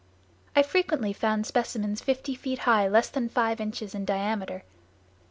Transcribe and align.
I 0.55 0.63
frequently 0.63 1.13
found 1.13 1.45
specimens 1.45 2.01
fifty 2.01 2.33
feet 2.33 2.57
high 2.65 2.87
less 2.87 3.07
than 3.07 3.29
five 3.29 3.61
inches 3.61 3.93
in 3.93 4.03
diameter. 4.03 4.63